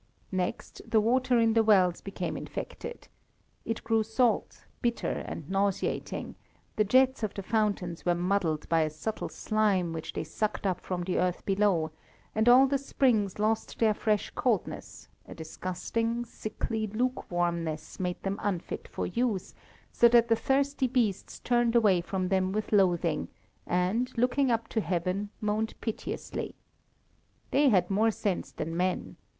[0.31, 3.07] Next the water in the wells became infected.
[3.65, 6.33] It grew salt, bitter, and nauseating;
[6.75, 10.81] the jets of the fountains were muddied by a subtle slime, which they sucked up
[10.81, 11.91] from the earth below,
[12.33, 18.87] and all the springs lost their fresh coldness, a disgusting, sickly lukewarmness made them unfit
[18.87, 19.53] for use,
[19.91, 23.27] so that the thirsty beasts turned away from them with loathing,
[23.67, 26.55] and, looking up to heaven, moaned piteously.
[27.51, 29.17] They had more sense than men.